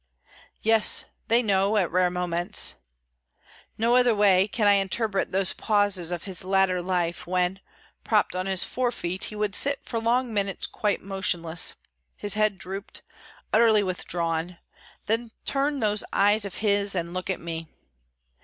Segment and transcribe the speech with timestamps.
[0.63, 2.73] Yes, they know, at rare moments.
[3.77, 7.59] No other way can I interpret those pauses of his latter life, when,
[8.03, 13.03] propped on his forefeet, he would sit for long minutes quite motionless—his head drooped,
[13.53, 14.57] utterly withdrawn;
[15.05, 17.67] then turn those eyes of his and look at me.